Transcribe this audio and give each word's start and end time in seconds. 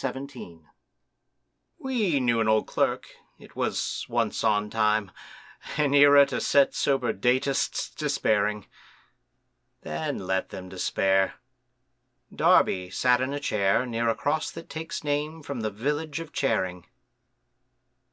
THE 0.00 0.14
OLD 0.14 0.30
CLERK 0.30 0.60
We 1.80 2.20
knew 2.20 2.38
an 2.38 2.46
old 2.46 2.68
Clerk, 2.68 3.08
it 3.36 3.56
was 3.56 4.06
"once 4.08 4.44
on 4.44 4.70
time," 4.70 5.10
An 5.76 5.92
era 5.92 6.24
to 6.26 6.40
set 6.40 6.72
sober 6.72 7.12
datists 7.12 7.90
despairing; 7.96 8.68
Then 9.80 10.24
let 10.24 10.50
them 10.50 10.68
despair!—Darby 10.68 12.90
sat 12.90 13.20
in 13.20 13.32
a 13.32 13.40
chair 13.40 13.86
Near 13.86 14.08
a 14.10 14.14
cross 14.14 14.52
that 14.52 14.70
takes 14.70 15.02
name 15.02 15.42
from 15.42 15.62
the 15.62 15.68
village 15.72 16.20
of 16.20 16.32
Charing. 16.32 16.86